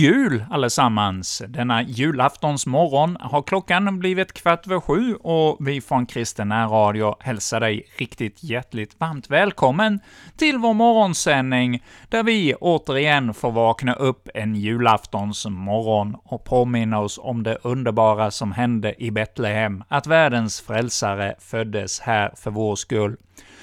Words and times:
Jul 0.00 0.44
allesammans! 0.50 1.42
Denna 1.48 1.82
julaftonsmorgon 1.82 3.16
har 3.20 3.42
klockan 3.42 3.98
blivit 3.98 4.32
kvart 4.32 4.66
över 4.66 4.80
sju 4.80 5.14
och 5.14 5.56
vi 5.68 5.80
från 5.80 6.06
Kristen 6.06 6.52
Radio 6.52 7.16
hälsar 7.20 7.60
dig 7.60 7.86
riktigt 7.96 8.44
hjärtligt 8.44 9.00
varmt 9.00 9.30
välkommen 9.30 10.00
till 10.36 10.58
vår 10.58 10.74
morgonsändning, 10.74 11.84
där 12.08 12.22
vi 12.22 12.54
återigen 12.54 13.34
får 13.34 13.50
vakna 13.50 13.94
upp 13.94 14.28
en 14.34 14.54
julaftonsmorgon 14.54 16.16
och 16.24 16.44
påminna 16.44 16.98
oss 16.98 17.18
om 17.22 17.42
det 17.42 17.58
underbara 17.62 18.30
som 18.30 18.52
hände 18.52 19.02
i 19.02 19.10
Betlehem, 19.10 19.84
att 19.88 20.06
världens 20.06 20.60
frälsare 20.60 21.34
föddes 21.38 22.00
här 22.00 22.32
för 22.36 22.50
vår 22.50 22.76
skull. 22.76 23.16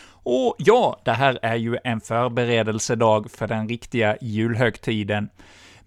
Och 0.09 0.55
ja, 0.57 1.01
det 1.05 1.13
här 1.13 1.39
är 1.41 1.55
ju 1.55 1.77
en 1.83 2.01
förberedelsedag 2.01 3.31
för 3.31 3.47
den 3.47 3.69
riktiga 3.69 4.17
julhögtiden. 4.21 5.29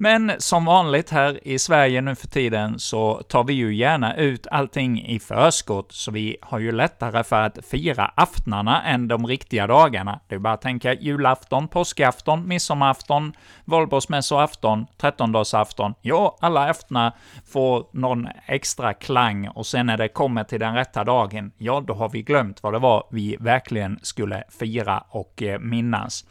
Men 0.02 0.32
som 0.38 0.64
vanligt 0.64 1.10
här 1.10 1.48
i 1.48 1.58
Sverige 1.58 2.00
nu 2.00 2.14
för 2.14 2.26
tiden 2.26 2.78
så 2.78 3.22
tar 3.22 3.44
vi 3.44 3.52
ju 3.52 3.74
gärna 3.74 4.16
ut 4.16 4.46
allting 4.50 5.02
i 5.06 5.18
förskott, 5.18 5.92
så 5.92 6.10
vi 6.10 6.36
har 6.42 6.58
ju 6.58 6.72
lättare 6.72 7.24
för 7.24 7.42
att 7.42 7.58
fira 7.70 8.12
aftnarna 8.14 8.82
än 8.82 9.08
de 9.08 9.26
riktiga 9.26 9.66
dagarna. 9.66 10.20
Det 10.28 10.34
är 10.34 10.38
bara 10.38 10.54
att 10.54 10.60
tänka 10.60 10.94
julafton, 10.94 11.68
påskafton, 11.68 12.48
midsommarafton, 12.48 13.32
valborgsmässoafton, 13.64 14.86
trettondagsafton. 15.00 15.94
Ja, 16.00 16.38
alla 16.40 16.70
aftnar 16.70 17.12
får 17.52 17.86
någon 17.92 18.28
extra 18.46 18.94
klang 18.94 19.48
och 19.48 19.66
sen 19.66 19.86
när 19.86 19.96
det 19.96 20.08
kommer 20.08 20.44
till 20.44 20.60
den 20.60 20.74
rätta 20.74 21.04
dagen, 21.04 21.52
ja, 21.58 21.84
då 21.86 21.94
har 21.94 22.08
vi 22.08 22.22
glömt 22.22 22.62
vad 22.62 22.72
det 22.72 22.78
var 22.78 23.04
vi 23.10 23.36
verkligen 23.40 23.98
skulle 24.02 24.44
fira 24.60 25.04
och 25.08 25.42
eh, 25.42 25.58
minnas. 25.58 26.24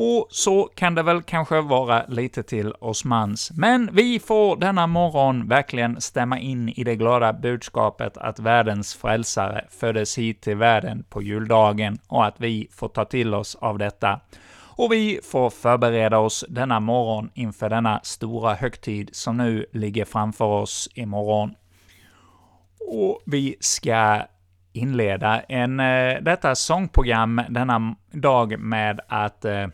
Och 0.00 0.26
så 0.30 0.64
kan 0.74 0.94
det 0.94 1.02
väl 1.02 1.22
kanske 1.22 1.60
vara 1.60 2.06
lite 2.08 2.42
till 2.42 2.72
oss 2.72 3.04
mans. 3.04 3.50
Men 3.54 3.90
vi 3.92 4.20
får 4.20 4.56
denna 4.56 4.86
morgon 4.86 5.48
verkligen 5.48 6.00
stämma 6.00 6.38
in 6.38 6.68
i 6.68 6.84
det 6.84 6.96
glada 6.96 7.32
budskapet 7.32 8.16
att 8.16 8.38
världens 8.38 8.94
frälsare 8.94 9.64
föddes 9.70 10.18
hit 10.18 10.40
till 10.40 10.56
världen 10.56 11.04
på 11.08 11.22
juldagen 11.22 11.98
och 12.06 12.26
att 12.26 12.34
vi 12.40 12.68
får 12.72 12.88
ta 12.88 13.04
till 13.04 13.34
oss 13.34 13.54
av 13.54 13.78
detta. 13.78 14.20
Och 14.50 14.92
vi 14.92 15.20
får 15.24 15.50
förbereda 15.50 16.18
oss 16.18 16.44
denna 16.48 16.80
morgon 16.80 17.30
inför 17.34 17.70
denna 17.70 18.00
stora 18.02 18.54
högtid 18.54 19.10
som 19.12 19.36
nu 19.36 19.66
ligger 19.72 20.04
framför 20.04 20.44
oss 20.44 20.88
imorgon. 20.94 21.54
Och 22.80 23.22
vi 23.26 23.56
ska 23.60 24.22
inleda 24.72 25.40
en, 25.40 25.80
eh, 25.80 26.22
detta 26.22 26.54
sångprogram 26.54 27.40
denna 27.48 27.94
dag 28.12 28.58
med 28.58 29.00
att 29.08 29.44
eh, 29.44 29.66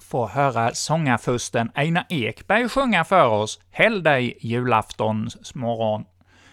få 0.00 0.26
höra 0.26 0.74
sångarfusten 0.74 1.70
Einar 1.74 2.04
Ekberg 2.08 2.68
sjunga 2.68 3.04
för 3.04 3.26
oss 3.26 3.60
”Häll 3.70 4.02
dig 4.02 4.38
julaftons 4.40 5.54
morgon” 5.54 6.04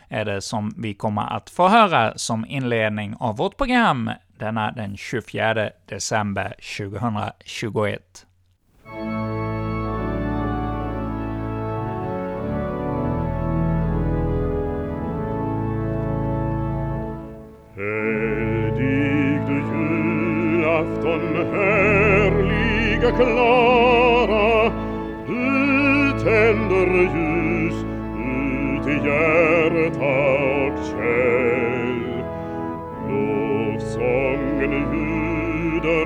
är 0.08 0.26
det 0.26 0.42
som 0.42 0.73
vi 0.78 0.94
kommer 0.94 1.36
att 1.36 1.50
få 1.50 1.67
höra 1.67 2.17
som 2.17 2.45
inledning 2.45 3.16
av 3.20 3.38
vårt 3.38 3.58
program 3.58 4.12
denna 4.40 4.72
den 4.72 4.98
24 4.98 5.70
december 5.86 6.56
2021. 6.78 8.26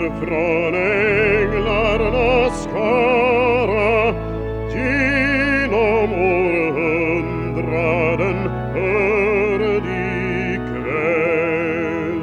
från 0.09 0.75
änglarnas 0.75 2.63
skara 2.63 4.13
genom 4.75 6.13
århundraden 6.13 8.37
hör 8.73 9.59
likväl. 9.87 12.19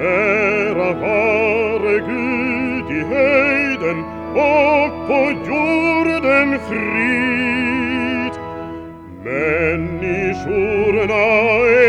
Ära 0.00 0.92
vare 0.92 1.94
Gud 1.98 2.88
i 2.96 2.98
höjden 3.14 3.98
och 4.34 4.90
på 5.08 5.20
jorden 5.48 6.48
frid. 6.68 8.34
Människorna 9.24 11.24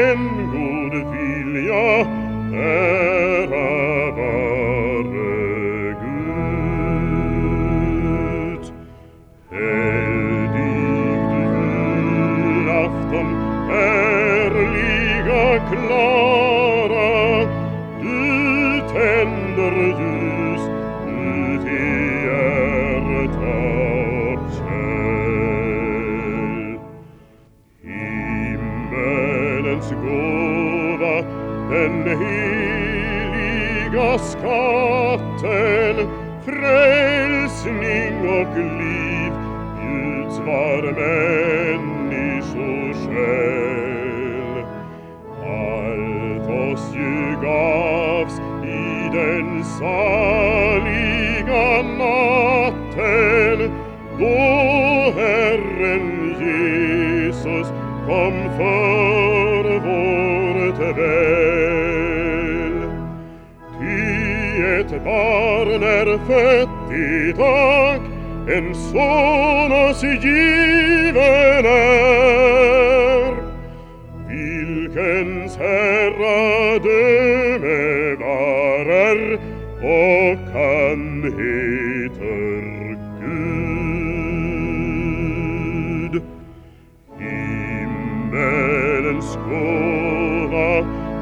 en 0.09 0.23
god 0.51 0.94
vilja 1.13 1.88
heliga 34.11 34.17
skatten 34.17 36.07
Frälsning 36.45 38.16
och 38.29 38.57
liv 38.57 39.33
bjuds 39.77 40.39
var 40.39 40.83
är 65.84 66.18
fött 66.28 66.92
idag, 66.92 68.02
en 68.50 68.75
son 68.75 69.72
oss 69.72 70.03
given 70.03 71.66
är. 71.66 73.31
Vilkens 74.28 75.58
herradöme 75.58 76.96
varar 78.16 79.40
och 79.81 80.38
han 80.53 81.24
heter 81.24 82.51
Gud. 86.12 86.24
Himmelens 88.01 89.31
gåva, 89.36 90.72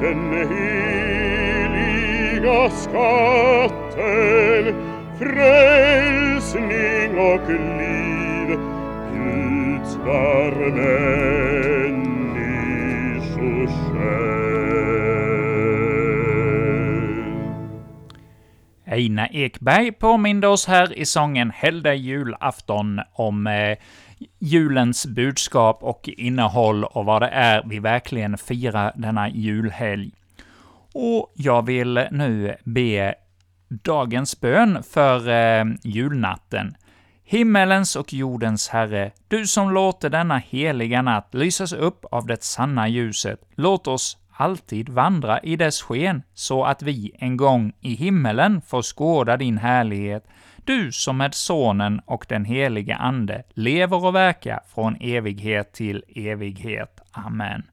den 0.01 0.21
heliga 0.49 1.79
skatten, 2.69 3.78
frälsning 5.19 7.11
och 7.17 7.49
liv 7.49 8.47
bjuds 9.13 9.95
var 9.95 10.51
människors 10.71 12.15
själ. 13.91 14.99
Einar 18.85 19.29
Ekberg 19.31 19.91
påminde 19.91 20.47
oss 20.47 20.67
här 20.67 20.97
i 20.97 21.05
sången 21.05 21.51
Helgdag 21.55 21.95
julafton” 21.95 23.01
om 23.13 23.47
eh, 23.47 23.77
julens 24.39 25.05
budskap 25.05 25.77
och 25.81 26.09
innehåll 26.17 26.83
och 26.83 27.05
vad 27.05 27.21
det 27.21 27.29
är 27.29 27.63
vi 27.65 27.79
verkligen 27.79 28.37
firar 28.37 28.91
denna 28.95 29.29
julhelg. 29.29 30.11
Och 30.93 31.33
jag 31.35 31.65
vill 31.65 32.07
nu 32.11 32.55
be 32.63 33.15
dagens 33.69 34.41
bön 34.41 34.83
för 34.83 35.29
eh, 35.29 35.65
julnatten. 35.83 36.75
Himmelens 37.23 37.95
och 37.95 38.13
jordens 38.13 38.69
Herre, 38.69 39.11
du 39.27 39.47
som 39.47 39.71
låter 39.71 40.09
denna 40.09 40.37
heliga 40.37 41.01
natt 41.01 41.33
lysas 41.33 41.73
upp 41.73 42.05
av 42.11 42.25
det 42.25 42.43
sanna 42.43 42.87
ljuset, 42.87 43.39
låt 43.55 43.87
oss 43.87 44.17
alltid 44.31 44.89
vandra 44.89 45.39
i 45.39 45.55
dess 45.55 45.81
sken, 45.81 46.23
så 46.33 46.63
att 46.63 46.81
vi 46.81 47.11
en 47.19 47.37
gång 47.37 47.73
i 47.81 47.93
himmelen 47.93 48.61
får 48.61 48.81
skåda 48.81 49.37
din 49.37 49.57
härlighet, 49.57 50.27
du 50.65 50.91
som 50.91 51.17
med 51.17 51.33
Sonen 51.33 52.01
och 52.05 52.25
den 52.29 52.45
helige 52.45 52.95
Ande 52.95 53.43
lever 53.53 54.05
och 54.05 54.15
verkar 54.15 54.59
från 54.73 54.97
evighet 55.01 55.73
till 55.73 56.03
evighet. 56.15 57.01
Amen. 57.11 57.63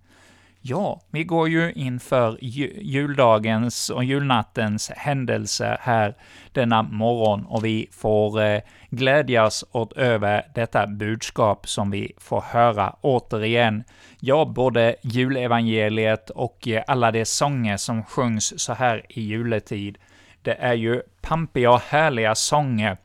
Ja, 0.69 1.01
vi 1.11 1.25
går 1.25 1.49
ju 1.49 1.73
inför 1.73 2.39
juldagens 2.41 3.91
och 3.91 4.05
julnattens 4.05 4.91
händelser 4.91 5.79
här 5.81 6.15
denna 6.53 6.83
morgon 6.83 7.47
och 7.47 7.65
vi 7.65 7.89
får 7.93 8.43
eh, 8.43 8.61
glädjas 8.91 9.65
åt 9.73 9.93
över 9.93 10.47
detta 10.55 10.87
budskap 10.87 11.69
som 11.69 11.91
vi 11.91 12.13
får 12.19 12.41
höra 12.41 12.97
återigen. 13.01 13.85
Ja, 14.21 14.45
både 14.45 14.97
julevangeliet 15.03 16.31
och 16.31 16.69
eh, 16.69 16.83
alla 16.87 17.11
de 17.11 17.25
sånger 17.25 17.77
som 17.77 18.05
sjungs 18.05 18.61
så 18.61 18.73
här 18.73 19.07
i 19.09 19.21
juletid. 19.21 19.99
Det 20.43 20.55
är 20.55 20.75
ju 20.75 21.03
pampiga 21.21 21.71
och 21.71 21.81
härliga 21.81 22.35
sånger 22.35 22.97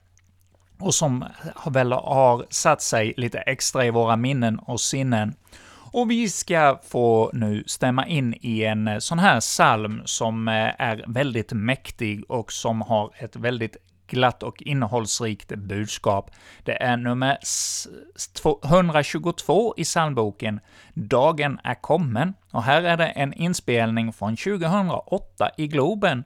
och 0.79 0.93
som 0.93 1.25
väl 1.65 1.91
har 1.91 2.45
satt 2.49 2.81
sig 2.81 3.13
lite 3.17 3.39
extra 3.39 3.85
i 3.85 3.89
våra 3.89 4.15
minnen 4.15 4.59
och 4.59 4.81
sinnen. 4.81 5.35
Och 5.91 6.11
vi 6.11 6.29
ska 6.29 6.79
få 6.83 7.31
nu 7.33 7.63
stämma 7.67 8.07
in 8.07 8.35
i 8.41 8.63
en 8.63 8.87
eh, 8.87 8.97
sån 8.97 9.19
här 9.19 9.39
psalm 9.39 10.01
som 10.05 10.47
eh, 10.47 10.81
är 10.81 11.03
väldigt 11.07 11.53
mäktig 11.53 12.23
och 12.31 12.51
som 12.51 12.81
har 12.81 13.11
ett 13.17 13.35
väldigt 13.35 13.77
glatt 14.07 14.43
och 14.43 14.61
innehållsrikt 14.61 15.55
budskap. 15.55 16.31
Det 16.63 16.83
är 16.83 16.97
nummer 16.97 17.37
122 18.65 19.73
i 19.77 19.83
psalmboken, 19.83 20.59
Dagen 20.93 21.59
är 21.63 21.75
kommen, 21.75 22.33
och 22.51 22.63
här 22.63 22.83
är 22.83 22.97
det 22.97 23.07
en 23.07 23.33
inspelning 23.33 24.13
från 24.13 24.35
2008 24.35 25.51
i 25.57 25.67
Globen, 25.67 26.23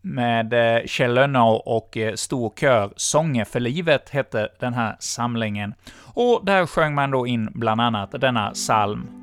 med 0.00 0.52
eh, 0.52 0.86
Kjell 0.86 1.14
Lönnau 1.14 1.62
och 1.66 1.96
eh, 1.96 2.14
stor 2.14 2.52
kör. 2.60 2.92
Sånger 2.96 3.44
för 3.44 3.60
livet 3.60 4.10
hette 4.10 4.48
den 4.58 4.74
här 4.74 4.96
samlingen. 4.98 5.74
Och 6.14 6.40
där 6.44 6.66
sjöng 6.66 6.94
man 6.94 7.10
då 7.10 7.26
in 7.26 7.48
bland 7.54 7.80
annat 7.80 8.20
denna 8.20 8.50
psalm. 8.50 9.19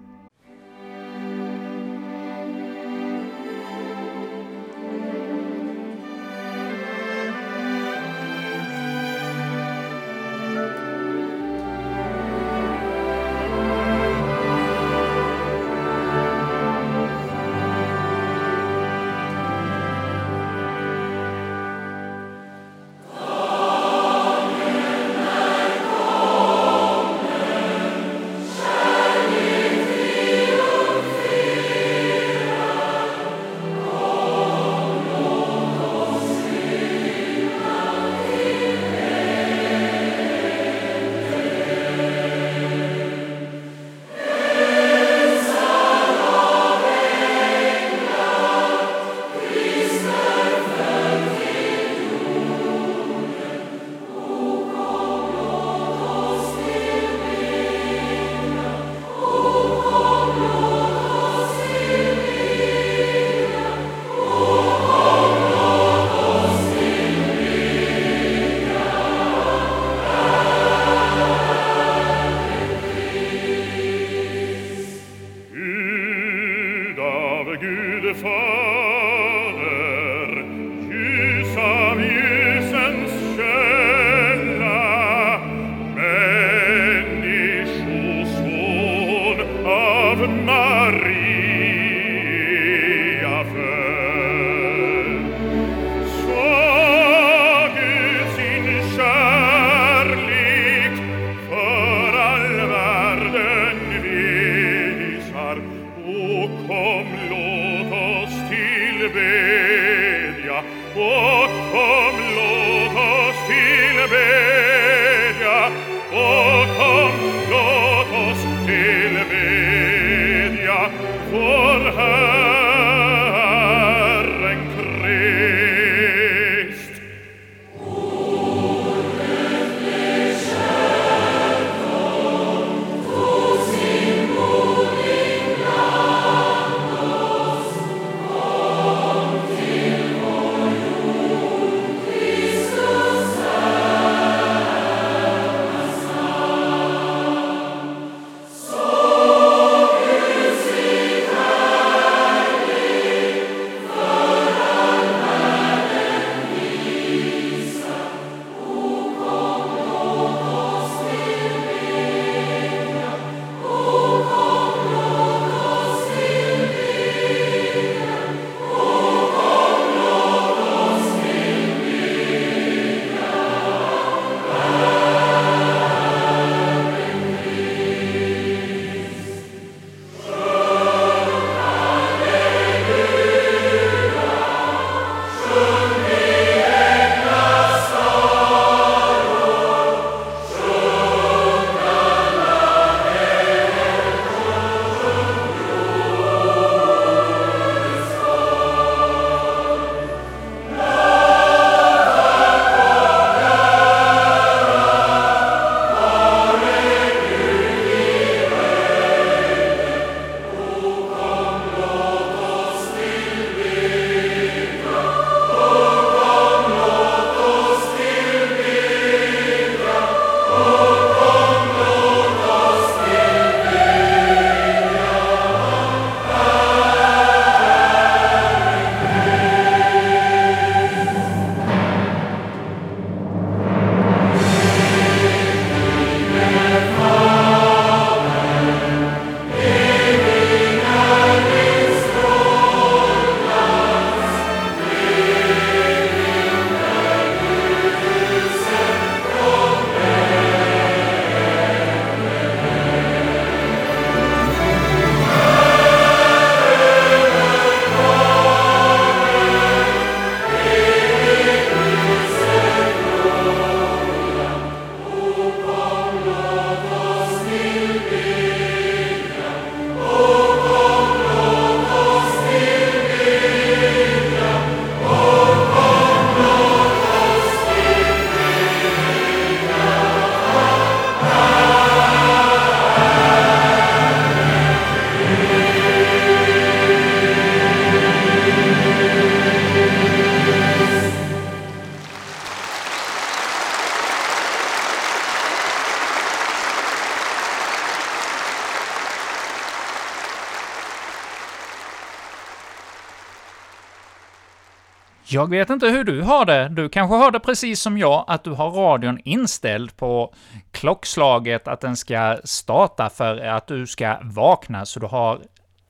Jag 305.30 305.50
vet 305.50 305.70
inte 305.70 305.88
hur 305.88 306.04
du 306.04 306.22
har 306.22 306.46
det. 306.46 306.70
Du 306.70 306.90
kanske 306.90 307.16
har 307.16 307.32
det 307.32 307.40
precis 307.40 307.82
som 307.82 307.98
jag, 307.98 308.26
att 308.28 308.44
du 308.44 308.52
har 308.52 308.72
radion 308.72 309.20
inställd 309.24 309.98
på 309.98 310.34
klockslaget, 310.72 311.68
att 311.68 311.82
den 311.82 311.96
ska 311.98 312.38
starta 312.44 313.10
för 313.10 313.38
att 313.38 313.68
du 313.68 313.88
ska 313.88 314.18
vakna, 314.22 314.86
så 314.86 315.00
du 315.00 315.06
har 315.06 315.40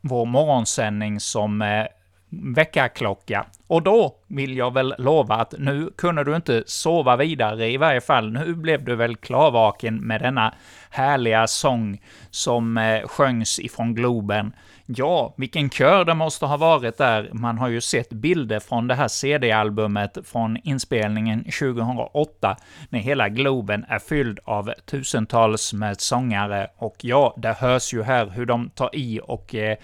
vår 0.02 0.26
morgonsändning 0.26 1.20
som 1.20 1.62
eh, 1.62 1.86
väckarklocka. 2.30 3.46
Och 3.68 3.84
då 3.84 4.16
vill 4.28 4.58
jag 4.58 4.74
väl 4.74 4.96
lova 4.98 5.36
att 5.36 5.54
nu 5.58 5.92
kunde 5.98 6.24
du 6.24 6.36
inte 6.36 6.64
sova 6.66 7.16
vidare, 7.16 7.70
i 7.70 7.78
varje 7.78 8.02
fall 8.02 8.32
nu 8.32 8.56
blev 8.56 8.84
du 8.84 8.96
väl 8.96 9.16
klarvaken 9.16 9.96
med 9.96 10.22
denna 10.22 10.54
härliga 10.90 11.48
sång 11.48 12.02
som 12.30 12.78
eh, 12.78 13.08
sjöngs 13.08 13.60
ifrån 13.60 13.96
Globen. 13.96 14.54
Ja, 14.90 15.34
vilken 15.38 15.70
kör 15.70 16.06
det 16.06 16.14
måste 16.14 16.46
ha 16.46 16.58
varit 16.58 16.98
där. 16.98 17.30
Man 17.34 17.58
har 17.58 17.68
ju 17.68 17.82
sett 17.82 18.10
bilder 18.10 18.60
från 18.60 18.88
det 18.88 18.96
här 18.96 19.08
CD-albumet 19.08 20.18
från 20.24 20.58
inspelningen 20.64 21.44
2008, 21.44 22.58
när 22.90 23.00
hela 23.00 23.30
Globen 23.30 23.86
är 23.90 24.00
fylld 24.00 24.40
av 24.46 24.74
tusentals 24.86 25.74
med 25.74 26.02
sångare, 26.02 26.68
och 26.78 26.96
ja, 27.02 27.34
det 27.38 27.54
hörs 27.54 27.94
ju 27.94 28.04
här 28.04 28.26
hur 28.26 28.46
de 28.46 28.70
tar 28.70 28.96
i 28.96 29.20
och 29.24 29.56
eh, 29.56 29.78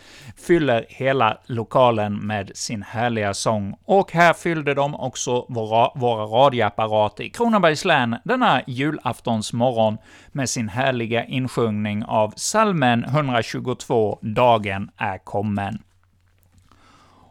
fyller 0.48 0.86
hela 0.90 1.38
lokalen 1.46 2.16
med 2.16 2.52
sin 2.56 2.84
härliga 2.84 3.34
sång. 3.34 3.76
Och 3.86 4.12
här 4.12 4.34
fyllde 4.34 4.74
de 4.74 4.96
också 4.96 5.46
våra, 5.50 5.92
våra 5.96 6.26
radioapparater 6.26 7.24
i 7.24 7.30
Kronobergs 7.30 7.86
län 7.86 8.16
denna 8.24 8.62
julaftonsmorgon 8.68 9.98
med 10.32 10.50
sin 10.50 10.70
härliga 10.70 11.26
insjungning 11.26 12.04
av 12.06 12.34
salmen 12.36 13.04
122, 13.04 14.20
Dagen 14.22 14.90
är 14.98 15.18
kommen. 15.18 15.84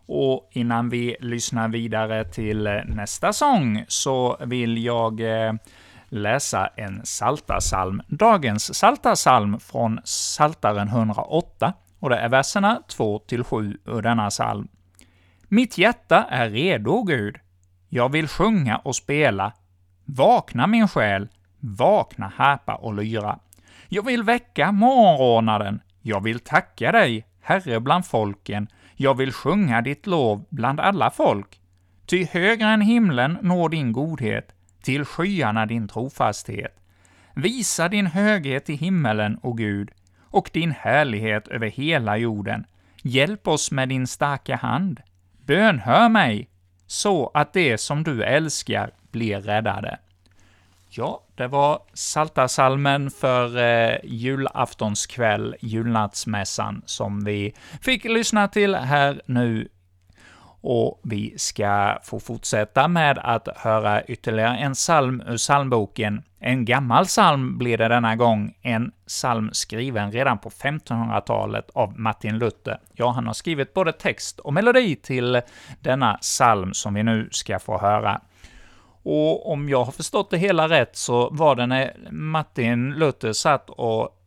Och 0.07 0.50
innan 0.52 0.88
vi 0.88 1.16
lyssnar 1.21 1.69
vidare 1.69 2.25
till 2.25 2.66
eh, 2.66 2.73
nästa 2.87 3.33
sång 3.33 3.85
så 3.88 4.37
vill 4.40 4.85
jag 4.85 5.21
eh, 5.21 5.52
läsa 6.09 6.66
en 6.66 7.00
saltasalm. 7.07 8.02
Dagens 8.09 8.75
saltasalm 8.75 9.61
från 9.61 10.00
Saltaren 10.04 10.88
108, 10.88 11.73
och 11.99 12.11
det 12.11 12.16
är 12.16 12.28
verserna 12.28 12.83
2-7 12.88 13.76
ur 13.85 14.02
denna 14.02 14.31
salm. 14.31 14.69
Mitt 15.49 15.78
hjärta 15.78 16.26
är 16.31 16.50
redo, 16.50 17.02
Gud. 17.02 17.37
Jag 17.88 18.12
vill 18.12 18.28
sjunga 18.28 18.76
och 18.76 18.97
spela. 18.97 19.52
Vakna 20.04 20.66
min 20.66 20.88
själ, 20.88 21.28
vakna, 21.61 22.33
härpa 22.37 22.75
och 22.75 22.95
lyra. 22.95 23.38
Jag 23.88 24.04
vill 24.07 24.23
väcka 24.23 24.73
morgonrådnaden. 24.73 25.81
Jag 26.02 26.23
vill 26.23 26.40
tacka 26.40 26.92
dig, 26.92 27.26
Herre 27.43 27.81
bland 27.81 28.07
folken. 28.07 28.69
Jag 28.97 29.17
vill 29.17 29.33
sjunga 29.33 29.83
ditt 29.83 30.07
lov 30.07 30.45
bland 30.49 30.81
alla 30.81 31.11
folk. 31.11 31.61
Ty 32.07 32.25
högre 32.25 32.67
än 32.69 32.81
himlen 32.81 33.39
når 33.43 33.69
din 33.69 33.93
godhet, 33.93 34.55
till 34.83 35.05
skyarna 35.05 35.67
din 35.67 35.89
trofasthet. 35.89 36.77
Visa 37.35 37.89
din 37.89 38.07
höghet 38.07 38.71
i 38.71 38.75
himmelen, 38.75 39.39
o 39.43 39.53
Gud, 39.53 39.91
och 40.21 40.51
din 40.53 40.71
härlighet 40.71 41.49
över 41.49 41.67
hela 41.67 42.17
jorden. 42.17 42.65
Hjälp 43.03 43.49
oss 43.49 43.71
med 43.71 43.89
din 43.89 44.07
starka 44.07 44.57
hand. 44.57 45.01
Bönhör 45.47 46.09
mig, 46.09 46.49
så 46.87 47.31
att 47.35 47.53
det 47.53 47.79
som 47.79 48.03
du 48.03 48.23
älskar 48.23 48.91
blir 49.11 49.41
räddade. 49.41 49.99
Ja, 50.95 51.23
det 51.35 51.47
var 51.47 51.83
Saltasalmen 51.93 53.11
för 53.11 53.57
eh, 53.57 53.99
julaftonskväll, 54.05 55.57
julnattsmässan, 55.61 56.83
som 56.87 57.25
vi 57.25 57.55
fick 57.83 58.05
lyssna 58.05 58.49
till 58.49 58.75
här 58.75 59.23
nu. 59.27 59.69
Och 60.61 61.01
vi 61.05 61.35
ska 61.37 61.99
få 62.03 62.21
fortsätta 62.21 62.89
med 62.89 63.19
att 63.19 63.49
höra 63.57 64.05
ytterligare 64.05 64.57
en 64.57 64.73
psalm 64.75 65.23
ur 65.27 65.37
psalmboken. 65.37 66.23
En 66.41 66.65
gammal 66.65 67.05
psalm 67.05 67.59
blir 67.59 67.79
det 67.79 67.89
denna 67.89 68.17
gång, 68.17 68.55
en 68.63 68.93
psalm 69.07 69.51
skriven 69.53 70.13
redan 70.13 70.39
på 70.39 70.51
1500-talet 70.51 71.71
av 71.75 71.99
Martin 71.99 72.39
Luther. 72.39 72.81
Ja, 72.93 73.11
han 73.11 73.27
har 73.27 73.35
skrivit 73.35 73.75
både 73.75 73.93
text 73.93 74.39
och 74.39 74.53
melodi 74.53 74.97
till 74.97 75.41
denna 75.81 76.15
psalm 76.15 76.75
som 76.75 76.95
vi 76.95 77.03
nu 77.03 77.29
ska 77.31 77.59
få 77.59 77.79
höra. 77.79 78.21
Och 79.02 79.52
om 79.52 79.68
jag 79.68 79.85
har 79.85 79.92
förstått 79.92 80.30
det 80.30 80.38
hela 80.38 80.68
rätt 80.68 80.97
så 80.97 81.30
var 81.30 81.56
det 81.56 81.66
när 81.66 81.97
Martin 82.11 82.90
Luther 82.90 83.32
satt 83.32 83.71
och 83.71 84.18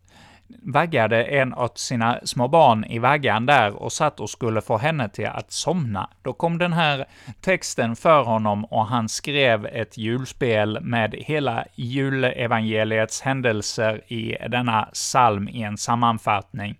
vaggade 0.47 1.23
en 1.23 1.53
av 1.53 1.71
sina 1.75 2.19
små 2.23 2.47
barn 2.47 2.85
i 2.85 2.99
vaggan 2.99 3.45
där 3.45 3.73
och 3.73 3.91
satt 3.91 4.19
och 4.19 4.29
skulle 4.29 4.61
få 4.61 4.77
henne 4.77 5.09
till 5.09 5.27
att 5.27 5.51
somna. 5.51 6.09
Då 6.21 6.33
kom 6.33 6.57
den 6.57 6.73
här 6.73 7.05
texten 7.41 7.95
för 7.95 8.23
honom 8.23 8.65
och 8.65 8.85
han 8.85 9.09
skrev 9.09 9.65
ett 9.65 9.97
julspel 9.97 10.79
med 10.81 11.15
hela 11.17 11.65
julevangeliets 11.75 13.21
händelser 13.21 14.13
i 14.13 14.37
denna 14.49 14.89
psalm 14.93 15.49
i 15.49 15.63
en 15.63 15.77
sammanfattning. 15.77 16.75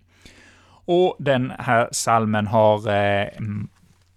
Och 0.84 1.16
den 1.18 1.52
här 1.58 1.88
psalmen 1.92 2.46
har 2.46 2.88
eh, 2.88 3.28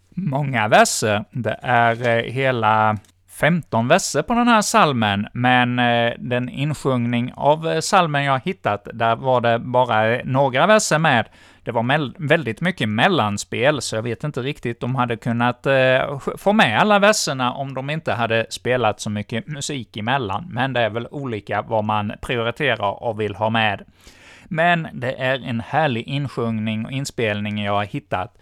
många 0.09 0.67
verser. 0.67 1.25
Det 1.31 1.59
är 1.61 2.07
eh, 2.07 2.31
hela 2.31 2.97
15 3.39 3.87
verser 3.87 4.21
på 4.21 4.33
den 4.33 4.47
här 4.47 4.61
salmen, 4.61 5.27
men 5.33 5.79
eh, 5.79 6.13
den 6.17 6.49
insjungning 6.49 7.33
av 7.35 7.67
eh, 7.67 7.79
salmen 7.79 8.23
jag 8.23 8.41
hittat, 8.45 8.87
där 8.93 9.15
var 9.15 9.41
det 9.41 9.59
bara 9.59 10.15
eh, 10.15 10.21
några 10.25 10.67
verser 10.67 10.99
med. 10.99 11.25
Det 11.63 11.71
var 11.71 12.27
väldigt 12.27 12.61
mycket 12.61 12.89
mellanspel, 12.89 13.81
så 13.81 13.95
jag 13.95 14.03
vet 14.03 14.23
inte 14.23 14.41
riktigt 14.41 14.83
om 14.83 14.93
de 14.93 14.95
hade 14.95 15.17
kunnat 15.17 15.67
få 16.37 16.53
med 16.53 16.79
alla 16.79 16.99
verserna 16.99 17.53
om 17.53 17.73
de 17.73 17.89
inte 17.89 18.13
hade 18.13 18.45
spelat 18.49 18.99
så 18.99 19.09
mycket 19.09 19.47
musik 19.47 19.97
emellan, 19.97 20.45
men 20.49 20.73
det 20.73 20.79
är 20.79 20.89
väl 20.89 21.07
olika 21.11 21.61
vad 21.61 21.83
man 21.83 22.13
prioriterar 22.21 23.03
och 23.03 23.19
vill 23.19 23.35
ha 23.35 23.49
med. 23.49 23.83
Men 24.45 24.87
det 24.93 25.13
är 25.13 25.45
en 25.45 25.59
härlig 25.59 26.07
insjungning 26.07 26.85
och 26.85 26.91
inspelning 26.91 27.63
jag 27.63 27.73
har 27.73 27.85
hittat. 27.85 28.37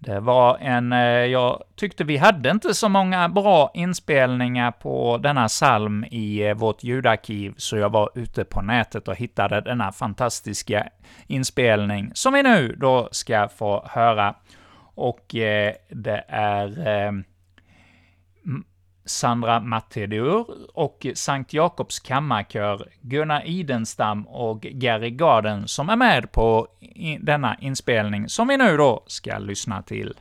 Det 0.00 0.20
var 0.20 0.58
en, 0.60 0.92
eh, 0.92 0.98
jag 1.08 1.62
tyckte 1.76 2.04
vi 2.04 2.16
hade 2.16 2.50
inte 2.50 2.74
så 2.74 2.88
många 2.88 3.28
bra 3.28 3.70
inspelningar 3.74 4.70
på 4.70 5.18
denna 5.18 5.48
psalm 5.48 6.04
i 6.10 6.46
eh, 6.46 6.54
vårt 6.54 6.84
ljudarkiv, 6.84 7.54
så 7.56 7.76
jag 7.76 7.90
var 7.90 8.10
ute 8.14 8.44
på 8.44 8.62
nätet 8.62 9.08
och 9.08 9.16
hittade 9.16 9.60
denna 9.60 9.92
fantastiska 9.92 10.88
inspelning, 11.26 12.10
som 12.14 12.32
vi 12.32 12.42
nu 12.42 12.76
då 12.80 13.08
ska 13.10 13.48
få 13.48 13.84
höra. 13.90 14.34
Och 14.94 15.34
eh, 15.34 15.72
det 15.88 16.24
är 16.28 17.24
Sandra 19.08 19.60
Mattedur 19.60 20.46
och 20.74 21.06
Sankt 21.14 21.52
Jakobs 21.52 22.00
kammarkör 22.00 22.88
Gunnar 23.00 23.46
Idenstam 23.46 24.26
och 24.26 24.60
Gary 24.60 25.10
Garden 25.10 25.68
som 25.68 25.88
är 25.88 25.96
med 25.96 26.32
på 26.32 26.68
denna 27.20 27.56
inspelning, 27.60 28.28
som 28.28 28.48
vi 28.48 28.56
nu 28.56 28.76
då 28.76 29.04
ska 29.06 29.38
lyssna 29.38 29.82
till. 29.82 30.14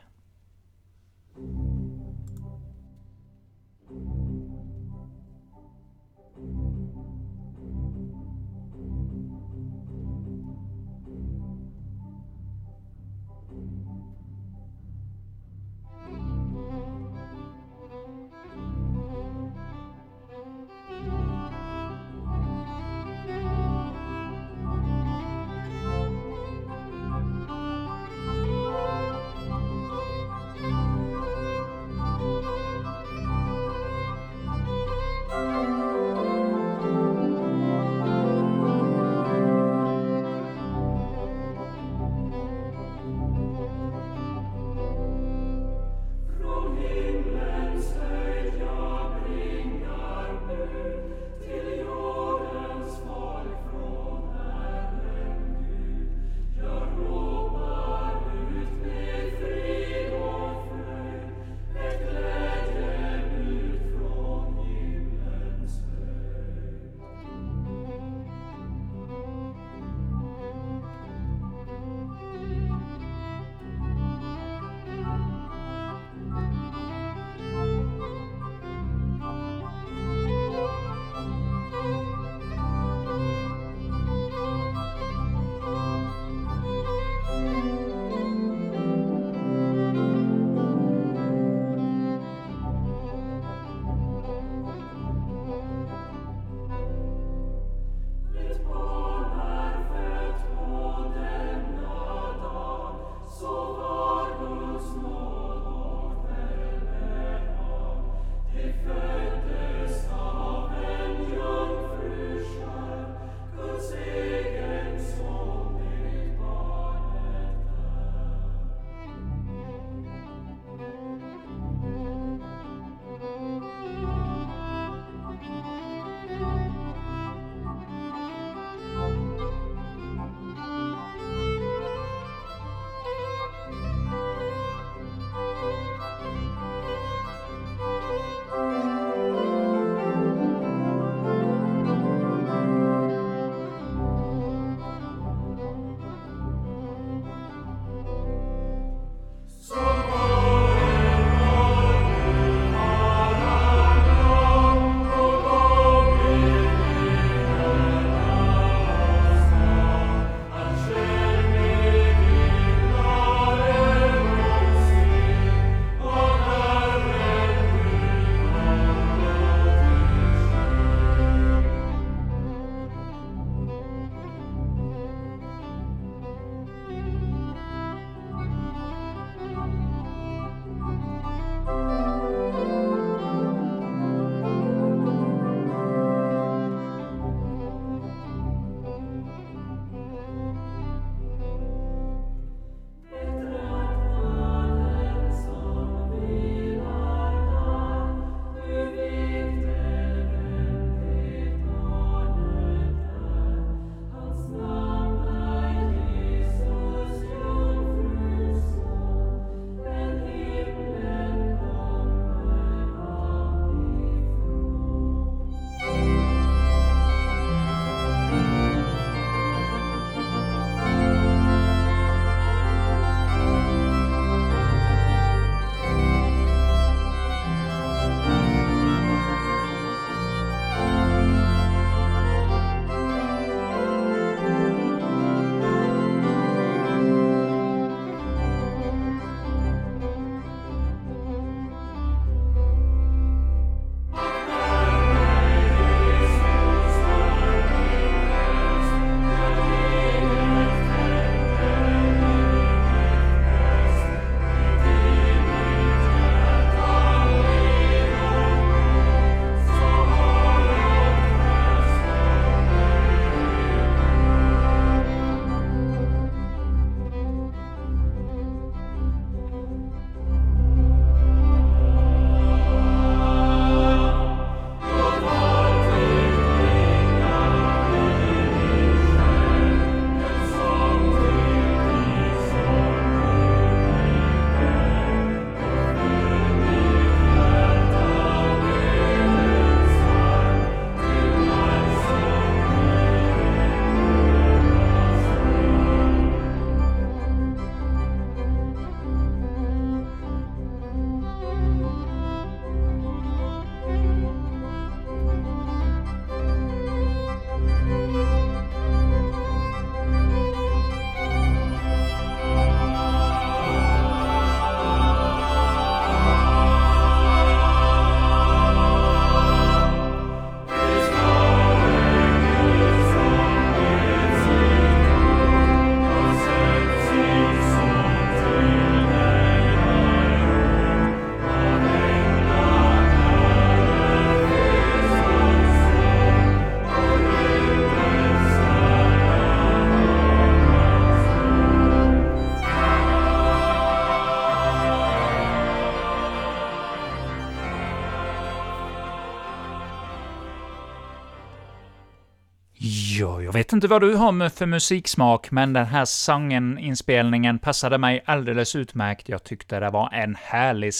Jag 353.47 353.53
vet 353.53 353.73
inte 353.73 353.87
vad 353.87 354.01
du 354.01 354.15
har 354.15 354.49
för 354.49 354.65
musiksmak, 354.65 355.51
men 355.51 355.73
den 355.73 355.85
här 355.85 356.05
sången, 356.05 356.77
inspelningen, 356.77 357.59
passade 357.59 357.97
mig 357.97 358.23
alldeles 358.25 358.75
utmärkt. 358.75 359.29
Jag 359.29 359.43
tyckte 359.43 359.79
det 359.79 359.89
var 359.89 360.13
en 360.13 360.35
härlig 360.41 360.93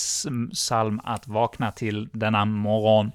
psalm 0.53 1.01
att 1.03 1.27
vakna 1.27 1.71
till 1.71 2.09
denna 2.11 2.45
morgon. 2.45 3.11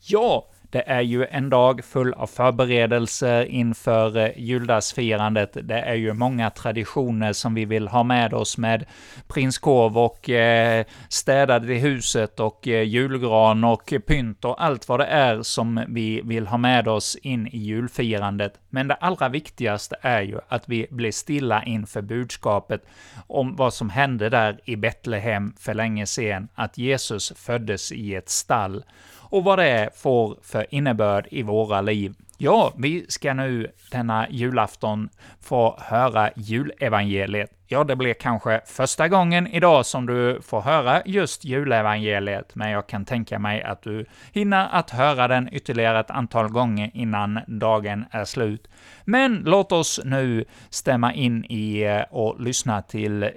Ja, 0.00 0.48
det 0.76 0.82
är 0.86 1.00
ju 1.00 1.26
en 1.30 1.50
dag 1.50 1.84
full 1.84 2.14
av 2.14 2.26
förberedelser 2.26 3.44
inför 3.44 4.16
eh, 4.16 4.30
juldagsfirandet. 4.36 5.56
Det 5.62 5.80
är 5.80 5.94
ju 5.94 6.12
många 6.12 6.50
traditioner 6.50 7.32
som 7.32 7.54
vi 7.54 7.64
vill 7.64 7.88
ha 7.88 8.02
med 8.02 8.34
oss 8.34 8.58
med 8.58 8.84
prinskorv 9.28 9.98
och 9.98 10.30
eh, 10.30 10.84
städade 11.08 11.74
i 11.74 11.78
huset 11.78 12.40
och 12.40 12.68
eh, 12.68 12.82
julgran 12.82 13.64
och 13.64 13.92
pynt 14.06 14.44
och 14.44 14.64
allt 14.64 14.88
vad 14.88 15.00
det 15.00 15.06
är 15.06 15.42
som 15.42 15.84
vi 15.88 16.20
vill 16.24 16.46
ha 16.46 16.58
med 16.58 16.88
oss 16.88 17.16
in 17.22 17.46
i 17.46 17.58
julfirandet. 17.58 18.52
Men 18.70 18.88
det 18.88 18.94
allra 18.94 19.28
viktigaste 19.28 19.96
är 20.00 20.22
ju 20.22 20.38
att 20.48 20.68
vi 20.68 20.86
blir 20.90 21.12
stilla 21.12 21.64
inför 21.64 22.02
budskapet 22.02 22.86
om 23.26 23.56
vad 23.56 23.74
som 23.74 23.90
hände 23.90 24.28
där 24.28 24.60
i 24.64 24.76
Betlehem 24.76 25.54
för 25.58 25.74
länge 25.74 26.06
sedan, 26.06 26.48
att 26.54 26.78
Jesus 26.78 27.32
föddes 27.36 27.92
i 27.92 28.14
ett 28.14 28.28
stall 28.28 28.84
och 29.30 29.44
vad 29.44 29.58
det 29.58 29.90
får 29.94 30.36
för 30.42 30.66
innebörd 30.70 31.28
i 31.30 31.42
våra 31.42 31.80
liv. 31.80 32.14
Ja, 32.38 32.72
vi 32.76 33.06
ska 33.08 33.34
nu 33.34 33.72
denna 33.90 34.26
julafton 34.30 35.08
få 35.40 35.78
höra 35.80 36.30
julevangeliet. 36.36 37.50
Ja, 37.68 37.84
det 37.84 37.96
blir 37.96 38.14
kanske 38.14 38.60
första 38.66 39.08
gången 39.08 39.46
idag 39.46 39.86
som 39.86 40.06
du 40.06 40.40
får 40.42 40.60
höra 40.60 41.02
just 41.06 41.44
julevangeliet, 41.44 42.54
men 42.54 42.70
jag 42.70 42.86
kan 42.86 43.04
tänka 43.04 43.38
mig 43.38 43.62
att 43.62 43.82
du 43.82 44.06
hinner 44.32 44.68
att 44.72 44.90
höra 44.90 45.28
den 45.28 45.48
ytterligare 45.54 46.00
ett 46.00 46.10
antal 46.10 46.48
gånger 46.48 46.90
innan 46.94 47.40
dagen 47.46 48.04
är 48.10 48.24
slut. 48.24 48.68
Men 49.04 49.42
låt 49.44 49.72
oss 49.72 50.00
nu 50.04 50.44
stämma 50.70 51.14
in 51.14 51.44
i 51.44 51.82
eh, 51.82 52.02
och 52.10 52.40
lyssna 52.40 52.82
till 52.82 53.30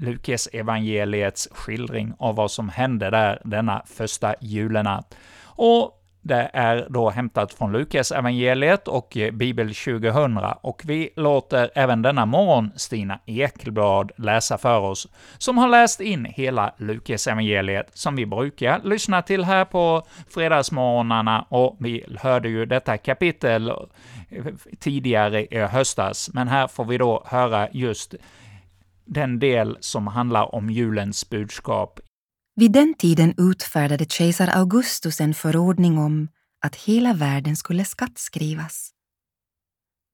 Lukas 0.00 0.48
evangeliets 0.52 1.48
skildring 1.52 2.12
av 2.18 2.34
vad 2.34 2.50
som 2.50 2.68
hände 2.68 3.10
där 3.10 3.40
denna 3.44 3.82
första 3.86 4.34
julenatt. 4.40 5.16
Och 5.42 5.92
det 6.22 6.50
är 6.52 6.86
då 6.90 7.10
hämtat 7.10 7.52
från 7.52 7.72
Lukas 7.72 8.12
evangeliet 8.12 8.88
och 8.88 9.16
Bibel 9.32 9.74
2000, 9.74 10.38
och 10.60 10.82
vi 10.84 11.10
låter 11.16 11.70
även 11.74 12.02
denna 12.02 12.26
morgon 12.26 12.70
Stina 12.76 13.18
Ekelblad 13.26 14.12
läsa 14.16 14.58
för 14.58 14.80
oss, 14.80 15.08
som 15.38 15.58
har 15.58 15.68
läst 15.68 16.00
in 16.00 16.24
hela 16.24 16.74
Lukas 16.76 17.26
evangeliet 17.26 17.90
som 17.92 18.16
vi 18.16 18.26
brukar 18.26 18.80
lyssna 18.84 19.22
till 19.22 19.44
här 19.44 19.64
på 19.64 20.06
fredagsmorgnarna, 20.30 21.46
och 21.48 21.76
vi 21.80 22.04
hörde 22.20 22.48
ju 22.48 22.66
detta 22.66 22.98
kapitel 22.98 23.72
tidigare 24.78 25.46
i 25.46 25.58
höstas, 25.58 26.30
men 26.32 26.48
här 26.48 26.66
får 26.66 26.84
vi 26.84 26.98
då 26.98 27.22
höra 27.26 27.68
just 27.72 28.14
den 29.06 29.38
del 29.38 29.78
som 29.80 30.06
handlar 30.06 30.54
om 30.54 30.70
julens 30.70 31.30
budskap. 31.30 32.00
Vid 32.56 32.72
den 32.72 32.94
tiden 32.94 33.34
utfärdade 33.36 34.04
kejsar 34.04 34.48
Augustus 34.48 35.20
en 35.20 35.34
förordning 35.34 35.98
om 35.98 36.28
att 36.60 36.76
hela 36.76 37.14
världen 37.14 37.56
skulle 37.56 37.84
skattskrivas. 37.84 38.90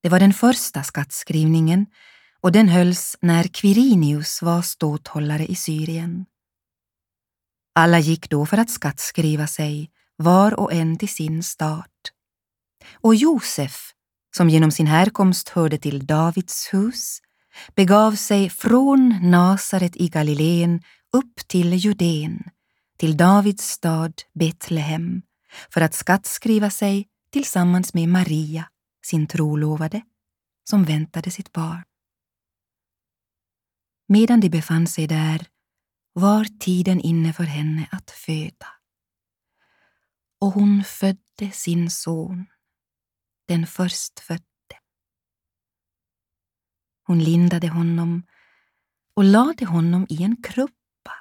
Det 0.03 0.09
var 0.09 0.21
den 0.21 0.33
första 0.33 0.83
skattskrivningen 0.83 1.87
och 2.41 2.53
den 2.53 2.69
hölls 2.69 3.17
när 3.21 3.45
Quirinius 3.45 4.43
var 4.43 4.63
ståthållare 4.63 5.47
i 5.47 5.55
Syrien. 5.55 6.27
Alla 7.75 7.99
gick 7.99 8.31
då 8.31 8.47
för 8.47 8.59
att 8.59 8.71
skattskriva 8.71 9.47
sig, 9.47 9.91
var 10.17 10.61
och 10.61 10.73
en 10.73 10.99
till 10.99 11.09
sin 11.09 11.43
stat. 11.43 12.13
Och 12.93 13.15
Josef, 13.15 13.93
som 14.37 14.49
genom 14.49 14.71
sin 14.71 14.87
härkomst 14.87 15.49
hörde 15.49 15.79
till 15.79 16.07
Davids 16.07 16.75
hus, 16.75 17.21
begav 17.77 18.13
sig 18.13 18.51
från 18.51 19.19
Nasaret 19.23 19.97
i 19.97 20.09
Galileen 20.09 20.83
upp 21.13 21.49
till 21.49 21.73
Judeen, 21.73 22.43
till 22.99 23.17
Davids 23.17 23.65
stad 23.69 24.23
Betlehem, 24.35 25.23
för 25.71 25.81
att 25.81 25.95
skattskriva 25.95 26.71
sig 26.71 27.09
tillsammans 27.33 27.95
med 27.95 28.09
Maria, 28.09 28.65
sin 29.07 29.27
trolovade, 29.27 30.03
som 30.65 30.85
väntade 30.85 31.31
sitt 31.31 31.53
barn. 31.53 31.83
Medan 34.09 34.41
de 34.41 34.49
befann 34.49 34.87
sig 34.87 35.07
där 35.07 35.47
var 36.13 36.45
tiden 36.59 37.01
inne 37.01 37.33
för 37.33 37.45
henne 37.45 37.89
att 37.91 38.11
föda. 38.11 38.67
Och 40.41 40.53
hon 40.53 40.85
födde 40.85 41.51
sin 41.53 41.91
son, 41.91 42.47
den 43.49 43.67
förstfödde. 43.67 44.52
Hon 47.13 47.25
lindade 47.25 47.69
honom 47.69 48.23
och 49.17 49.25
lade 49.25 49.67
honom 49.67 50.07
i 50.09 50.23
en 50.23 50.37
krubba 50.43 51.15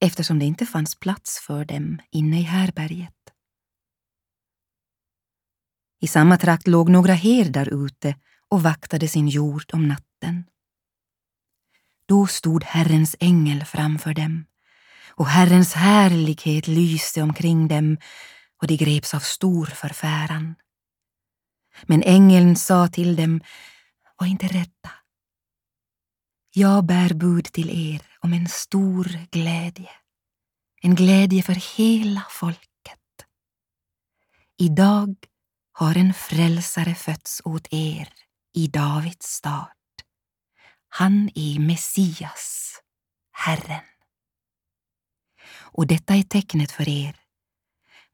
eftersom 0.00 0.38
det 0.38 0.44
inte 0.44 0.66
fanns 0.66 0.94
plats 0.94 1.40
för 1.46 1.64
dem 1.64 2.00
inne 2.10 2.40
i 2.40 2.42
härberget. 2.42 3.14
I 6.00 6.06
samma 6.06 6.36
trakt 6.36 6.66
låg 6.66 6.88
några 6.88 7.12
herdar 7.12 7.86
ute 7.86 8.16
och 8.48 8.62
vaktade 8.62 9.08
sin 9.08 9.28
jord 9.28 9.64
om 9.72 9.88
natten. 9.88 10.44
Då 12.06 12.26
stod 12.26 12.64
Herrens 12.64 13.16
ängel 13.20 13.64
framför 13.64 14.14
dem 14.14 14.44
och 15.08 15.26
Herrens 15.26 15.72
härlighet 15.72 16.68
lyste 16.68 17.22
omkring 17.22 17.68
dem 17.68 17.96
och 18.62 18.66
de 18.66 18.76
greps 18.76 19.14
av 19.14 19.20
stor 19.20 19.66
förfäran. 19.66 20.54
Men 21.82 22.02
ängeln 22.02 22.56
sa 22.56 22.88
till 22.88 23.16
dem, 23.16 23.40
var 24.24 24.28
inte 24.28 24.46
rädda. 24.46 24.92
Jag 26.54 26.86
bär 26.86 27.14
bud 27.14 27.44
till 27.44 27.94
er 27.94 28.02
om 28.20 28.32
en 28.32 28.48
stor 28.48 29.26
glädje, 29.30 29.90
en 30.82 30.94
glädje 30.94 31.42
för 31.42 31.76
hela 31.76 32.26
folket. 32.30 33.26
Idag 34.58 35.14
har 35.72 35.96
en 35.96 36.14
frälsare 36.14 36.94
fötts 36.94 37.42
åt 37.44 37.68
er 37.70 38.08
i 38.54 38.66
Davids 38.66 39.26
stad. 39.26 39.94
Han 40.88 41.30
är 41.34 41.58
Messias, 41.58 42.74
Herren. 43.32 43.84
Och 45.56 45.86
detta 45.86 46.14
är 46.14 46.22
tecknet 46.22 46.72
för 46.72 46.88
er. 46.88 47.16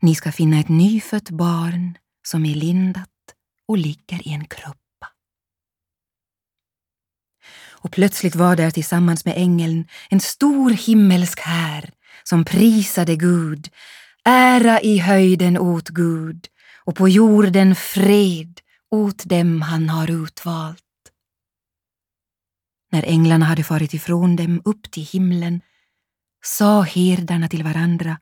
Ni 0.00 0.14
ska 0.14 0.32
finna 0.32 0.60
ett 0.60 0.68
nyfött 0.68 1.30
barn 1.30 1.98
som 2.22 2.46
är 2.46 2.54
lindat 2.54 3.34
och 3.66 3.78
ligger 3.78 4.28
i 4.28 4.32
en 4.32 4.46
krubb. 4.46 4.79
Och 7.82 7.92
plötsligt 7.92 8.34
var 8.34 8.56
där 8.56 8.70
tillsammans 8.70 9.24
med 9.24 9.34
ängeln 9.36 9.88
en 10.10 10.20
stor 10.20 10.70
himmelsk 10.70 11.40
här 11.40 11.90
som 12.22 12.44
prisade 12.44 13.16
Gud, 13.16 13.68
ära 14.24 14.80
i 14.80 14.98
höjden 14.98 15.58
åt 15.58 15.88
Gud 15.88 16.46
och 16.84 16.96
på 16.96 17.08
jorden 17.08 17.74
fred 17.74 18.60
åt 18.90 19.24
dem 19.24 19.62
han 19.62 19.88
har 19.88 20.10
utvalt. 20.10 20.82
När 22.92 23.02
änglarna 23.06 23.46
hade 23.46 23.64
farit 23.64 23.94
ifrån 23.94 24.36
dem 24.36 24.62
upp 24.64 24.90
till 24.90 25.06
himlen 25.06 25.60
sa 26.42 26.82
herdarna 26.82 27.48
till 27.48 27.62
varandra 27.62 28.18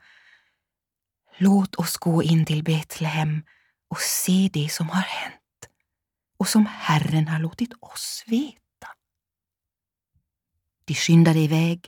Låt 1.40 1.74
oss 1.74 1.96
gå 1.96 2.22
in 2.22 2.46
till 2.46 2.64
Betlehem 2.64 3.42
och 3.90 4.00
se 4.00 4.50
det 4.52 4.68
som 4.68 4.88
har 4.88 5.00
hänt 5.00 5.34
och 6.38 6.48
som 6.48 6.66
Herren 6.66 7.28
har 7.28 7.38
låtit 7.38 7.72
oss 7.80 8.24
veta. 8.26 8.67
De 10.88 10.94
skyndade 10.94 11.38
iväg 11.38 11.86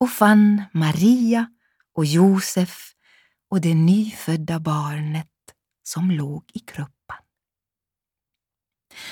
och 0.00 0.10
fann 0.10 0.62
Maria 0.72 1.50
och 1.94 2.04
Josef 2.04 2.92
och 3.50 3.60
det 3.60 3.74
nyfödda 3.74 4.60
barnet 4.60 5.28
som 5.82 6.10
låg 6.10 6.50
i 6.54 6.58
kruppan. 6.58 7.22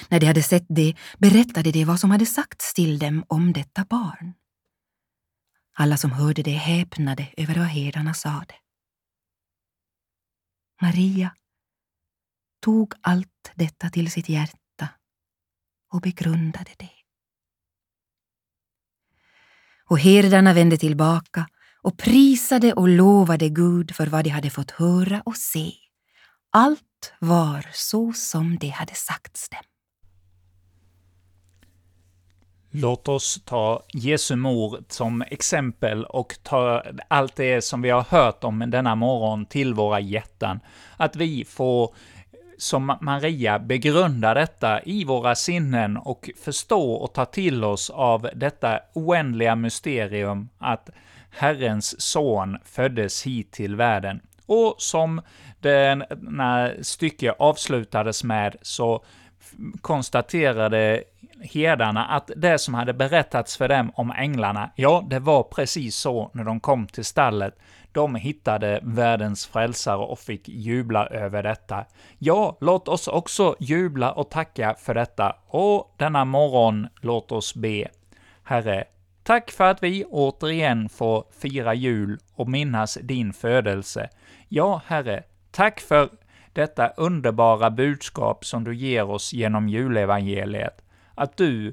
När 0.08 0.20
de 0.20 0.26
hade 0.26 0.42
sett 0.42 0.66
det 0.68 0.96
berättade 1.18 1.72
de 1.72 1.84
vad 1.84 2.00
som 2.00 2.10
hade 2.10 2.26
sagts 2.26 2.74
till 2.74 2.98
dem 2.98 3.24
om 3.28 3.52
detta 3.52 3.84
barn. 3.84 4.34
Alla 5.72 5.96
som 5.96 6.12
hörde 6.12 6.42
det 6.42 6.50
häpnade 6.50 7.28
över 7.36 7.54
vad 7.54 7.66
herdarna 7.66 8.14
sade. 8.14 8.54
Maria 10.82 11.36
tog 12.60 12.94
allt 13.00 13.52
detta 13.54 13.90
till 13.90 14.10
sitt 14.10 14.28
hjärta 14.28 14.88
och 15.92 16.00
begrundade 16.00 16.70
det. 16.78 17.03
Och 19.90 19.98
herdarna 19.98 20.52
vände 20.52 20.76
tillbaka 20.76 21.46
och 21.82 21.98
prisade 21.98 22.72
och 22.72 22.88
lovade 22.88 23.48
Gud 23.48 23.94
för 23.94 24.06
vad 24.06 24.24
de 24.24 24.30
hade 24.30 24.50
fått 24.50 24.70
höra 24.70 25.22
och 25.24 25.36
se. 25.36 25.72
Allt 26.52 27.12
var 27.18 27.66
så 27.72 28.12
som 28.12 28.58
det 28.58 28.68
hade 28.68 28.94
sagts 28.94 29.48
dem. 29.48 29.62
Låt 32.76 33.08
oss 33.08 33.40
ta 33.44 33.82
Jesu 33.92 34.36
mor 34.36 34.84
som 34.88 35.22
exempel 35.22 36.04
och 36.04 36.34
ta 36.42 36.82
allt 37.08 37.36
det 37.36 37.64
som 37.64 37.82
vi 37.82 37.90
har 37.90 38.02
hört 38.02 38.44
om 38.44 38.70
denna 38.70 38.94
morgon 38.94 39.46
till 39.46 39.74
våra 39.74 40.00
hjärtan. 40.00 40.60
Att 40.96 41.16
vi 41.16 41.44
får 41.44 41.94
som 42.58 42.96
Maria 43.00 43.58
begrunda 43.58 44.34
detta 44.34 44.82
i 44.82 45.04
våra 45.04 45.34
sinnen 45.34 45.96
och 45.96 46.30
förstå 46.44 46.92
och 46.92 47.12
ta 47.12 47.24
till 47.24 47.64
oss 47.64 47.90
av 47.90 48.28
detta 48.34 48.80
oändliga 48.92 49.56
mysterium 49.56 50.48
att 50.58 50.90
Herrens 51.30 52.00
son 52.00 52.58
föddes 52.64 53.26
hit 53.26 53.52
till 53.52 53.76
världen. 53.76 54.20
Och 54.46 54.74
som 54.78 55.20
denna 55.60 56.70
stycke 56.82 57.34
avslutades 57.38 58.24
med 58.24 58.56
så 58.62 59.04
konstaterade 59.80 61.04
herdarna 61.40 62.06
att 62.06 62.30
det 62.36 62.58
som 62.58 62.74
hade 62.74 62.92
berättats 62.92 63.56
för 63.56 63.68
dem 63.68 63.92
om 63.94 64.10
änglarna, 64.10 64.70
ja, 64.76 65.06
det 65.10 65.18
var 65.18 65.42
precis 65.42 65.96
så 65.96 66.30
när 66.34 66.44
de 66.44 66.60
kom 66.60 66.86
till 66.86 67.04
stallet. 67.04 67.58
De 67.94 68.14
hittade 68.14 68.80
världens 68.82 69.46
frälsare 69.46 69.96
och 69.96 70.18
fick 70.18 70.48
jubla 70.48 71.06
över 71.06 71.42
detta. 71.42 71.84
Ja, 72.18 72.56
låt 72.60 72.88
oss 72.88 73.08
också 73.08 73.56
jubla 73.58 74.12
och 74.12 74.30
tacka 74.30 74.74
för 74.78 74.94
detta, 74.94 75.36
och 75.46 75.94
denna 75.96 76.24
morgon 76.24 76.88
låt 77.00 77.32
oss 77.32 77.54
be. 77.54 77.88
Herre, 78.42 78.84
tack 79.22 79.50
för 79.50 79.64
att 79.64 79.82
vi 79.82 80.04
återigen 80.04 80.88
får 80.88 81.24
fira 81.38 81.74
jul 81.74 82.18
och 82.34 82.48
minnas 82.48 82.98
din 83.02 83.32
födelse. 83.32 84.08
Ja, 84.48 84.82
Herre, 84.86 85.22
tack 85.50 85.80
för 85.80 86.08
detta 86.52 86.88
underbara 86.88 87.70
budskap 87.70 88.44
som 88.44 88.64
du 88.64 88.74
ger 88.74 89.10
oss 89.10 89.32
genom 89.32 89.68
julevangeliet, 89.68 90.82
att 91.14 91.36
du 91.36 91.72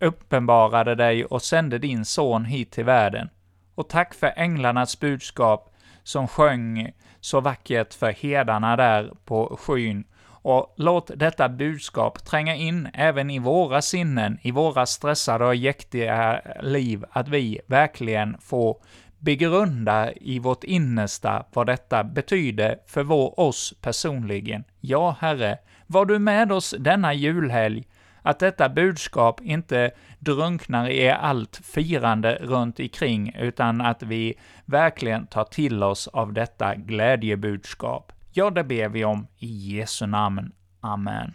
uppenbarade 0.00 0.94
dig 0.94 1.24
och 1.24 1.42
sände 1.42 1.78
din 1.78 2.04
son 2.04 2.44
hit 2.44 2.70
till 2.70 2.84
världen. 2.84 3.28
Och 3.76 3.88
tack 3.88 4.14
för 4.14 4.32
änglarnas 4.36 5.00
budskap 5.00 5.74
som 6.02 6.28
sjöng 6.28 6.92
så 7.20 7.40
vackert 7.40 7.94
för 7.94 8.12
herdarna 8.12 8.76
där 8.76 9.12
på 9.24 9.58
skyn. 9.60 10.04
Och 10.26 10.74
låt 10.76 11.10
detta 11.16 11.48
budskap 11.48 12.24
tränga 12.24 12.54
in 12.54 12.88
även 12.94 13.30
i 13.30 13.38
våra 13.38 13.82
sinnen, 13.82 14.38
i 14.42 14.50
våra 14.50 14.86
stressade 14.86 15.46
och 15.46 15.54
jäktiga 15.54 16.40
liv, 16.62 17.04
att 17.10 17.28
vi 17.28 17.60
verkligen 17.66 18.36
får 18.40 18.76
begrunda 19.18 20.12
i 20.12 20.38
vårt 20.38 20.64
innersta 20.64 21.44
vad 21.52 21.66
detta 21.66 22.04
betyder 22.04 22.78
för 22.86 23.02
vår, 23.02 23.40
oss 23.40 23.74
personligen. 23.80 24.64
Ja, 24.80 25.16
Herre, 25.20 25.58
var 25.86 26.04
du 26.04 26.18
med 26.18 26.52
oss 26.52 26.74
denna 26.78 27.14
julhelg, 27.14 27.84
att 28.26 28.38
detta 28.38 28.68
budskap 28.68 29.40
inte 29.40 29.90
drunknar 30.18 30.90
i 30.90 31.10
allt 31.10 31.60
firande 31.64 32.34
runt 32.34 32.80
omkring, 32.80 33.34
utan 33.38 33.80
att 33.80 34.02
vi 34.02 34.34
verkligen 34.64 35.26
tar 35.26 35.44
till 35.44 35.82
oss 35.82 36.08
av 36.08 36.32
detta 36.32 36.74
glädjebudskap. 36.74 38.12
Ja, 38.32 38.50
det 38.50 38.64
ber 38.64 38.88
vi 38.88 39.04
om 39.04 39.26
i 39.38 39.46
Jesu 39.46 40.06
namn. 40.06 40.52
Amen. 40.80 41.34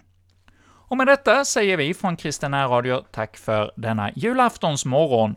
Och 0.63 0.97
med 0.97 1.07
detta 1.07 1.45
säger 1.45 1.77
vi 1.77 1.93
från 1.93 2.17
Kristina 2.17 2.67
Radio 2.67 3.03
tack 3.11 3.37
för 3.37 3.71
denna 3.75 4.11
julaftonsmorgon. 4.15 5.35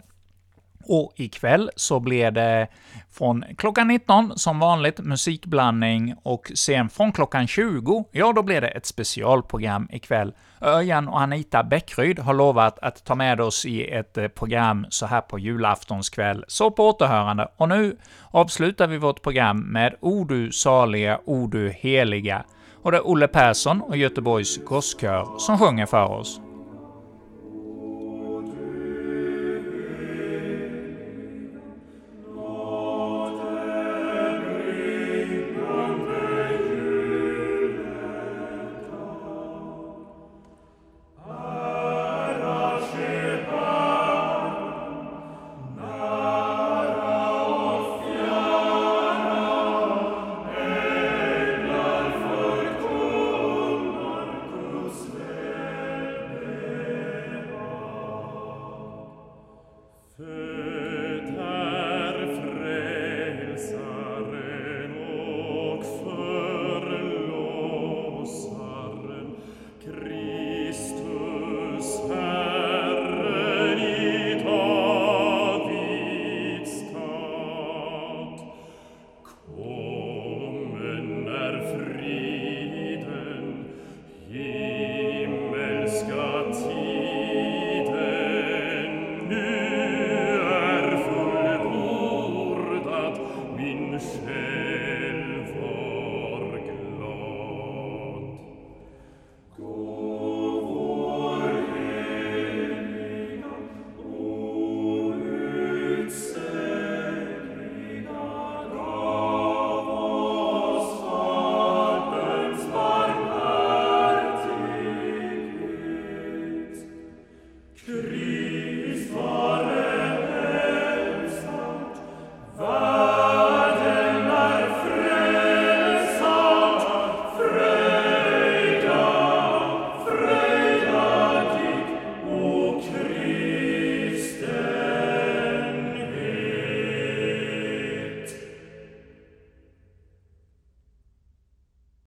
Och 0.87 1.13
ikväll 1.17 1.71
så 1.77 2.01
blir 2.01 2.31
det 2.31 2.69
från 3.13 3.45
klockan 3.59 3.89
19 3.89 4.39
som 4.39 4.59
vanligt 4.59 4.99
musikblandning 4.99 6.15
och 6.23 6.53
sen 6.55 6.89
från 6.89 7.13
klockan 7.13 7.47
20, 7.47 8.05
ja 8.13 8.33
då 8.33 8.43
blir 8.43 8.61
det 8.61 8.69
ett 8.69 8.87
specialprogram 8.87 9.89
ikväll. 9.93 10.33
Örjan 10.61 11.09
och 11.09 11.21
Anita 11.21 11.63
Bäckryd 11.63 12.19
har 12.19 12.35
lovat 12.35 12.79
att 12.79 13.05
ta 13.05 13.15
med 13.15 13.41
oss 13.41 13.67
i 13.67 13.91
ett 13.91 14.19
eh, 14.19 14.29
program 14.29 14.87
så 14.89 15.07
här 15.07 15.21
på 15.21 15.39
julaftonskväll, 15.39 16.45
så 16.49 16.71
på 16.71 16.89
återhörande. 16.89 17.49
Och 17.57 17.69
nu 17.69 17.97
avslutar 18.31 18.87
vi 18.87 18.99
vårt 18.99 19.23
program 19.23 19.61
med 19.61 19.95
O 20.01 20.25
du 20.25 20.53
saliga, 20.53 21.21
O 21.25 21.47
du 21.47 21.71
heliga, 21.71 22.45
och 22.83 22.93
det 22.93 22.97
är 22.97 23.09
Olle 23.09 23.29
Persson 23.29 23.81
och 23.81 23.97
Göteborgs 23.97 24.65
Gosskör 24.65 25.39
som 25.39 25.59
sjunger 25.59 25.87
för 25.87 26.11
oss. 26.11 26.41